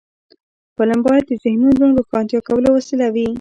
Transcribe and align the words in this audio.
فلم 0.75 0.99
باید 1.05 1.23
د 1.27 1.31
ذهنونو 1.43 1.83
روښانه 1.97 2.37
کولو 2.47 2.69
وسیله 2.77 3.07
وي 3.13 3.27